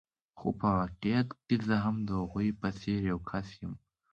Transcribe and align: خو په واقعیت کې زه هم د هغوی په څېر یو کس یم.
خو 0.37 0.47
په 0.59 0.67
واقعیت 0.79 1.27
کې 1.45 1.55
زه 1.67 1.75
هم 1.83 1.95
د 2.07 2.09
هغوی 2.21 2.49
په 2.61 2.69
څېر 2.79 3.01
یو 3.11 3.19
کس 3.29 3.47
یم. 3.61 3.73